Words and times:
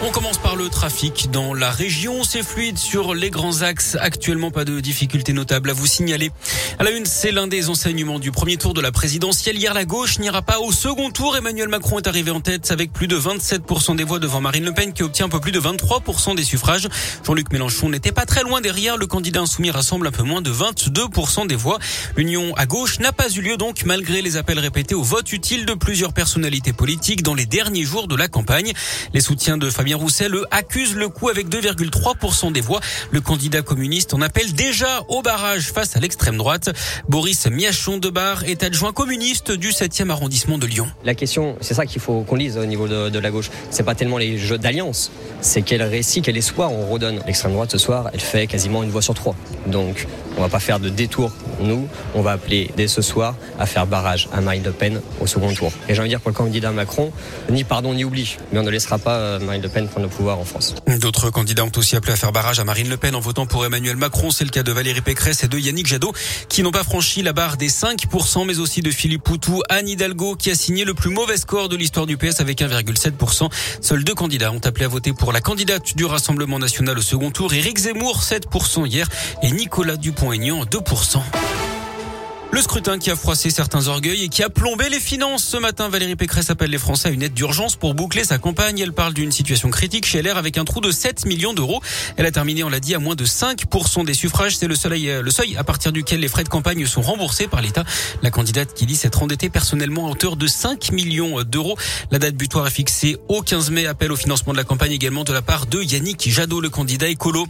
On 0.00 0.12
commence 0.12 0.38
par 0.38 0.54
le 0.54 0.68
trafic 0.68 1.28
dans 1.32 1.54
la 1.54 1.72
région. 1.72 2.22
C'est 2.22 2.44
fluide 2.44 2.78
sur 2.78 3.14
les 3.14 3.30
grands 3.30 3.62
axes. 3.62 3.96
Actuellement, 4.00 4.52
pas 4.52 4.64
de 4.64 4.78
difficultés 4.78 5.32
notables 5.32 5.70
à 5.70 5.72
vous 5.72 5.88
signaler. 5.88 6.30
À 6.78 6.84
la 6.84 6.92
une, 6.92 7.04
c'est 7.04 7.32
l'un 7.32 7.48
des 7.48 7.68
enseignements 7.68 8.20
du 8.20 8.30
premier 8.30 8.58
tour 8.58 8.74
de 8.74 8.80
la 8.80 8.92
présidentielle. 8.92 9.56
Hier, 9.56 9.74
la 9.74 9.84
gauche 9.84 10.20
n'ira 10.20 10.40
pas 10.40 10.60
au 10.60 10.70
second 10.70 11.10
tour. 11.10 11.36
Emmanuel 11.36 11.68
Macron 11.68 11.98
est 11.98 12.06
arrivé 12.06 12.30
en 12.30 12.40
tête 12.40 12.70
avec 12.70 12.92
plus 12.92 13.08
de 13.08 13.18
27% 13.18 13.96
des 13.96 14.04
voix 14.04 14.20
devant 14.20 14.40
Marine 14.40 14.64
Le 14.64 14.72
Pen 14.72 14.92
qui 14.92 15.02
obtient 15.02 15.26
un 15.26 15.30
peu 15.30 15.40
plus 15.40 15.50
de 15.50 15.58
23% 15.58 16.36
des 16.36 16.44
suffrages. 16.44 16.88
Jean-Luc 17.26 17.50
Mélenchon 17.50 17.88
n'était 17.88 18.12
pas 18.12 18.24
très 18.24 18.44
loin 18.44 18.60
derrière. 18.60 18.98
Le 18.98 19.08
candidat 19.08 19.40
insoumis 19.40 19.72
rassemble 19.72 20.06
un 20.06 20.12
peu 20.12 20.22
moins 20.22 20.42
de 20.42 20.52
22% 20.52 21.48
des 21.48 21.56
voix. 21.56 21.80
L'union 22.16 22.54
à 22.54 22.66
gauche 22.66 23.00
n'a 23.00 23.10
pas 23.10 23.28
eu 23.30 23.40
lieu 23.40 23.56
donc 23.56 23.82
malgré 23.84 24.22
les 24.22 24.36
appels 24.36 24.60
répétés 24.60 24.94
au 24.94 25.02
vote 25.02 25.32
utile 25.32 25.66
de 25.66 25.74
plusieurs 25.74 26.12
personnalités 26.12 26.72
politiques 26.72 27.24
dans 27.24 27.34
les 27.34 27.46
derniers 27.46 27.82
jours 27.84 28.06
de 28.06 28.14
la 28.14 28.28
campagne. 28.28 28.72
Les 29.12 29.20
soutiens 29.20 29.58
de 29.58 29.68
Fabien 29.68 29.87
Roussel 29.94 30.34
accuse 30.50 30.94
le 30.94 31.08
coup 31.08 31.28
avec 31.28 31.48
2,3% 31.48 32.52
des 32.52 32.60
voix. 32.60 32.80
Le 33.10 33.20
candidat 33.20 33.62
communiste 33.62 34.14
en 34.14 34.20
appelle 34.20 34.52
déjà 34.52 35.02
au 35.08 35.22
barrage 35.22 35.72
face 35.72 35.96
à 35.96 36.00
l'extrême 36.00 36.36
droite. 36.36 36.70
Boris 37.08 37.46
Miachon 37.46 37.98
de 37.98 38.10
Bar 38.10 38.44
est 38.44 38.62
adjoint 38.62 38.92
communiste 38.92 39.52
du 39.52 39.70
7e 39.70 40.10
arrondissement 40.10 40.58
de 40.58 40.66
Lyon. 40.66 40.88
La 41.04 41.14
question, 41.14 41.56
c'est 41.60 41.74
ça 41.74 41.86
qu'il 41.86 42.00
faut 42.00 42.22
qu'on 42.22 42.36
lise 42.36 42.58
au 42.58 42.66
niveau 42.66 42.88
de, 42.88 43.08
de 43.08 43.18
la 43.18 43.30
gauche. 43.30 43.50
C'est 43.70 43.82
pas 43.82 43.94
tellement 43.94 44.18
les 44.18 44.38
jeux 44.38 44.58
d'alliance, 44.58 45.10
c'est 45.40 45.62
quel 45.62 45.82
récit, 45.82 46.22
quel 46.22 46.36
espoir 46.36 46.72
on 46.72 46.90
redonne. 46.90 47.20
L'extrême 47.26 47.52
droite 47.52 47.70
ce 47.70 47.78
soir, 47.78 48.10
elle 48.12 48.20
fait 48.20 48.46
quasiment 48.46 48.82
une 48.82 48.90
voix 48.90 49.02
sur 49.02 49.14
trois. 49.14 49.34
Donc, 49.66 50.06
on 50.36 50.40
va 50.40 50.48
pas 50.48 50.60
faire 50.60 50.80
de 50.80 50.88
détour. 50.88 51.32
Nous, 51.60 51.88
on 52.14 52.22
va 52.22 52.32
appeler 52.32 52.70
dès 52.76 52.86
ce 52.86 53.02
soir 53.02 53.34
à 53.58 53.66
faire 53.66 53.86
barrage 53.86 54.28
à 54.32 54.40
Marine 54.40 54.62
Le 54.62 54.72
Pen 54.72 55.00
au 55.20 55.26
second 55.26 55.52
tour. 55.52 55.72
Et 55.88 55.94
j'ai 55.94 56.00
envie 56.00 56.08
de 56.08 56.12
dire 56.14 56.20
pour 56.20 56.30
le 56.30 56.36
candidat 56.36 56.70
Macron, 56.70 57.12
ni 57.50 57.64
pardon 57.64 57.92
ni 57.94 58.04
oubli. 58.04 58.36
Mais 58.52 58.60
on 58.60 58.62
ne 58.62 58.70
laissera 58.70 58.98
pas 58.98 59.16
euh, 59.16 59.38
Marine 59.40 59.62
Le 59.62 59.68
Pen 59.68 59.77
le 59.80 60.08
pouvoir 60.08 60.38
en 60.38 60.44
France. 60.44 60.74
D'autres 61.00 61.30
candidats 61.30 61.64
ont 61.64 61.72
aussi 61.76 61.96
appelé 61.96 62.12
à 62.12 62.16
faire 62.16 62.32
barrage 62.32 62.58
à 62.58 62.64
Marine 62.64 62.88
Le 62.88 62.96
Pen 62.96 63.14
en 63.14 63.20
votant 63.20 63.46
pour 63.46 63.64
Emmanuel 63.64 63.96
Macron. 63.96 64.30
C'est 64.30 64.44
le 64.44 64.50
cas 64.50 64.62
de 64.62 64.72
Valérie 64.72 65.00
Pécresse 65.00 65.44
et 65.44 65.48
de 65.48 65.58
Yannick 65.58 65.86
Jadot 65.86 66.12
qui 66.48 66.62
n'ont 66.62 66.70
pas 66.70 66.84
franchi 66.84 67.22
la 67.22 67.32
barre 67.32 67.56
des 67.56 67.68
5%, 67.68 68.46
mais 68.46 68.58
aussi 68.58 68.82
de 68.82 68.90
Philippe 68.90 69.22
Poutou, 69.22 69.62
Anne 69.68 69.88
Hidalgo 69.88 70.34
qui 70.36 70.50
a 70.50 70.54
signé 70.54 70.84
le 70.84 70.94
plus 70.94 71.10
mauvais 71.10 71.36
score 71.36 71.68
de 71.68 71.76
l'histoire 71.76 72.06
du 72.06 72.16
PS 72.16 72.40
avec 72.40 72.60
1,7%. 72.60 73.50
Seuls 73.80 74.04
deux 74.04 74.14
candidats 74.14 74.52
ont 74.52 74.60
appelé 74.64 74.84
à 74.84 74.88
voter 74.88 75.12
pour 75.12 75.32
la 75.32 75.40
candidate 75.40 75.96
du 75.96 76.04
Rassemblement 76.04 76.58
national 76.58 76.98
au 76.98 77.02
second 77.02 77.30
tour. 77.30 77.52
Éric 77.52 77.78
Zemmour, 77.78 78.22
7% 78.22 78.86
hier 78.86 79.08
et 79.42 79.50
Nicolas 79.50 79.96
Dupont-Aignan, 79.96 80.64
2%. 80.64 81.22
Le 82.50 82.62
scrutin 82.62 82.98
qui 82.98 83.10
a 83.10 83.16
froissé 83.16 83.50
certains 83.50 83.88
orgueils 83.88 84.24
et 84.24 84.28
qui 84.28 84.42
a 84.42 84.48
plombé 84.48 84.88
les 84.88 85.00
finances. 85.00 85.44
Ce 85.44 85.58
matin, 85.58 85.90
Valérie 85.90 86.16
Pécresse 86.16 86.48
appelle 86.48 86.70
les 86.70 86.78
Français 86.78 87.08
à 87.08 87.10
une 87.10 87.22
aide 87.22 87.34
d'urgence 87.34 87.76
pour 87.76 87.94
boucler 87.94 88.24
sa 88.24 88.38
campagne. 88.38 88.78
Elle 88.78 88.94
parle 88.94 89.12
d'une 89.12 89.30
situation 89.30 89.68
critique 89.70 90.06
chez 90.06 90.22
LR 90.22 90.38
avec 90.38 90.56
un 90.56 90.64
trou 90.64 90.80
de 90.80 90.90
7 90.90 91.26
millions 91.26 91.52
d'euros. 91.52 91.82
Elle 92.16 92.24
a 92.24 92.30
terminé, 92.30 92.64
on 92.64 92.70
l'a 92.70 92.80
dit, 92.80 92.94
à 92.94 92.98
moins 92.98 93.16
de 93.16 93.26
5% 93.26 94.06
des 94.06 94.14
suffrages. 94.14 94.56
C'est 94.56 94.66
le, 94.66 94.76
euh, 94.86 95.22
le 95.22 95.30
seuil 95.30 95.58
à 95.58 95.64
partir 95.64 95.92
duquel 95.92 96.20
les 96.20 96.28
frais 96.28 96.42
de 96.42 96.48
campagne 96.48 96.86
sont 96.86 97.02
remboursés 97.02 97.48
par 97.48 97.60
l'État. 97.60 97.84
La 98.22 98.30
candidate 98.30 98.72
qui 98.72 98.86
dit 98.86 98.96
s'être 98.96 99.22
endettée 99.22 99.50
personnellement 99.50 100.06
à 100.06 100.10
hauteur 100.10 100.36
de 100.36 100.46
5 100.46 100.90
millions 100.92 101.42
d'euros. 101.42 101.76
La 102.10 102.18
date 102.18 102.34
butoir 102.34 102.66
est 102.66 102.70
fixée 102.70 103.18
au 103.28 103.42
15 103.42 103.70
mai. 103.72 103.86
Appel 103.86 104.10
au 104.10 104.16
financement 104.16 104.54
de 104.54 104.58
la 104.58 104.64
campagne 104.64 104.92
également 104.92 105.24
de 105.24 105.34
la 105.34 105.42
part 105.42 105.66
de 105.66 105.82
Yannick 105.82 106.30
Jadot, 106.30 106.62
le 106.62 106.70
candidat 106.70 107.08
écolo. 107.08 107.46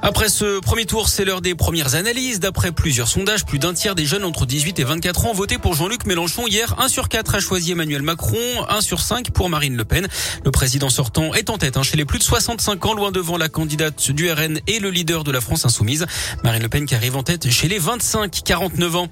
Après 0.00 0.28
ce 0.28 0.60
premier 0.60 0.86
tour, 0.86 1.08
c'est 1.08 1.24
l'heure 1.24 1.40
des 1.40 1.56
premières 1.56 1.96
analyses. 1.96 2.38
D'après 2.38 2.70
plusieurs 2.70 3.08
sondages, 3.08 3.44
plus 3.44 3.58
d'un 3.58 3.74
tiers 3.74 3.96
des 3.96 4.06
jeunes 4.06 4.27
entre 4.28 4.44
18 4.44 4.78
et 4.78 4.84
24 4.84 5.24
ans 5.24 5.30
ont 5.30 5.34
voté 5.34 5.56
pour 5.56 5.74
Jean-Luc 5.74 6.04
Mélenchon 6.04 6.46
hier. 6.46 6.78
1 6.78 6.88
sur 6.88 7.08
4 7.08 7.36
a 7.36 7.40
choisi 7.40 7.72
Emmanuel 7.72 8.02
Macron, 8.02 8.36
1 8.68 8.82
sur 8.82 9.00
5 9.00 9.30
pour 9.30 9.48
Marine 9.48 9.74
Le 9.74 9.84
Pen. 9.84 10.06
Le 10.44 10.50
président 10.50 10.90
sortant 10.90 11.32
est 11.32 11.48
en 11.48 11.56
tête 11.56 11.78
hein, 11.78 11.82
chez 11.82 11.96
les 11.96 12.04
plus 12.04 12.18
de 12.18 12.22
65 12.22 12.84
ans, 12.84 12.92
loin 12.92 13.10
devant 13.10 13.38
la 13.38 13.48
candidate 13.48 14.10
du 14.10 14.30
RN 14.30 14.60
et 14.66 14.80
le 14.80 14.90
leader 14.90 15.24
de 15.24 15.32
la 15.32 15.40
France 15.40 15.64
insoumise. 15.64 16.04
Marine 16.44 16.62
Le 16.62 16.68
Pen 16.68 16.84
qui 16.84 16.94
arrive 16.94 17.16
en 17.16 17.22
tête 17.22 17.50
chez 17.50 17.68
les 17.68 17.80
25-49 17.80 18.96
ans. 18.96 19.08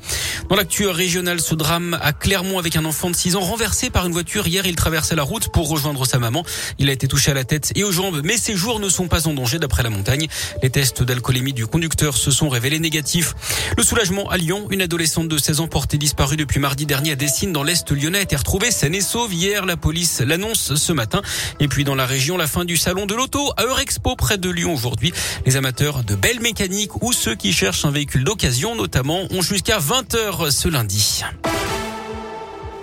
Dans 0.51 0.57
l'actu 0.57 0.87
régionale, 0.87 1.41
ce 1.41 1.55
drame 1.55 1.99
à 2.03 2.13
Clermont 2.13 2.59
avec 2.59 2.77
un 2.77 2.85
enfant 2.85 3.11
de 3.11 3.17
6 3.17 3.37
ans 3.37 3.41
renversé 3.41 3.89
par 3.89 4.07
une 4.07 4.13
voiture. 4.13 4.47
Hier, 4.47 4.67
il 4.67 4.77
traversait 4.77 5.17
la 5.17 5.23
route 5.23 5.49
pour 5.49 5.71
rejoindre 5.71 6.07
sa 6.07 6.19
maman. 6.19 6.45
Il 6.79 6.91
a 6.91 6.93
été 6.93 7.09
touché 7.09 7.31
à 7.31 7.35
la 7.35 7.45
tête 7.45 7.73
et 7.75 7.85
aux 7.85 7.93
jambes, 7.93 8.21
mais 8.23 8.37
ses 8.37 8.55
jours 8.55 8.81
ne 8.81 8.91
sont 8.91 9.09
pas 9.09 9.29
en 9.29 9.33
danger 9.33 9.59
d'après 9.59 9.83
la 9.83 9.91
montagne. 9.91 10.29
Les 10.63 10.69
tests 10.69 11.03
d'alcoolémie 11.03 11.55
du 11.55 11.67
conducteur 11.67 12.19
se 12.19 12.31
sont 12.31 12.51
révélés 12.51 12.81
négatifs. 12.81 13.35
Le 13.79 13.83
soulagement 13.83 14.29
à 14.29 14.37
Lyon, 14.37 14.67
une 14.71 14.83
adolescente 14.83 15.06
de 15.06 15.39
16 15.39 15.61
ans 15.61 15.69
portée 15.69 15.99
disparue 15.99 16.37
depuis 16.37 16.59
mardi 16.59 16.84
dernier 16.84 17.12
à 17.12 17.15
Dessine 17.15 17.53
dans 17.53 17.62
l'Est 17.62 17.93
lyonnais 17.93 18.19
a 18.19 18.22
été 18.22 18.34
retrouvée 18.34 18.72
saine 18.72 18.94
et 18.94 19.00
sauve. 19.00 19.33
Hier, 19.33 19.65
la 19.65 19.77
police 19.77 20.21
l'annonce 20.21 20.75
ce 20.75 20.93
matin. 20.93 21.22
Et 21.61 21.69
puis 21.69 21.84
dans 21.84 21.94
la 21.94 22.06
région, 22.06 22.37
la 22.37 22.49
fin 22.49 22.65
du 22.65 22.77
salon 22.77 23.06
de 23.06 23.15
l'auto 23.15 23.53
à 23.56 23.62
Eurexpo 23.62 24.16
près 24.16 24.37
de 24.37 24.50
Lyon 24.50 24.75
aujourd'hui. 24.75 25.12
Les 25.47 25.56
amateurs 25.56 26.03
de 26.03 26.16
belles 26.16 26.41
mécaniques 26.41 27.03
ou 27.03 27.12
ceux 27.12 27.37
qui 27.37 27.53
cherchent 27.53 27.84
un 27.84 27.93
véhicule 27.93 28.25
d'occasion 28.25 28.75
notamment 28.75 29.22
ont 29.31 29.43
jusqu'à 29.43 29.78
20h 29.78 30.50
ce 30.50 30.69
lundi. 30.69 31.22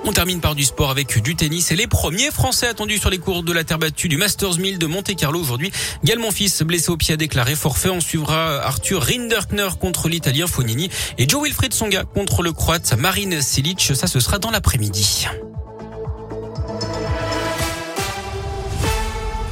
On 0.06 0.12
termine 0.12 0.41
par 0.41 0.53
du 0.53 0.66
sport 0.66 0.91
avec 0.91 1.22
du 1.22 1.36
tennis 1.36 1.72
et 1.72 1.78
les 1.78 1.88
premiers 1.88 2.30
Français 2.30 2.68
attendus 2.68 2.97
sur 2.97 3.09
les 3.09 3.19
cours 3.19 3.41
de 3.41 3.53
la 3.53 3.64
terre 3.64 3.80
battue 3.80 4.09
du 4.09 4.18
Masters 4.18 4.58
1000 4.58 4.78
de 4.78 4.86
Monte 4.86 5.16
Carlo 5.16 5.40
aujourd'hui. 5.40 5.72
Gal 6.03 6.19
fils 6.34 6.62
blessé 6.62 6.90
au 6.90 6.97
pied 6.97 7.14
a 7.14 7.18
déclaré 7.18 7.56
forfait. 7.56 7.90
On 7.90 8.02
suivra 8.02 8.62
Arthur 8.63 9.02
Rinderkner 9.02 9.69
contre 9.80 10.09
l'Italien 10.09 10.46
Fonini 10.46 10.90
et 11.18 11.28
Joe 11.28 11.44
Wilfried 11.44 11.74
Songa 11.74 12.03
contre 12.03 12.44
le 12.44 12.52
Croate 12.52 12.97
Marine 12.97 13.42
Silic. 13.42 13.94
Ça, 13.96 14.08
ce 14.08 14.19
sera 14.19 14.40
dans 14.40 14.52
l'après-midi. 14.52 15.28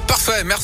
Parfait, 0.07 0.43
merci. 0.43 0.59